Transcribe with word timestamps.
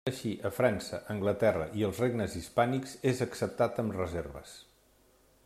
Així, 0.09 0.29
a 0.49 0.51
França, 0.59 0.99
Anglaterra 1.15 1.67
i 1.81 1.85
als 1.89 1.99
regnes 2.05 2.39
hispànics, 2.41 2.97
és 3.13 3.23
acceptat 3.27 3.79
amb 3.85 3.99
reserves. 4.01 4.57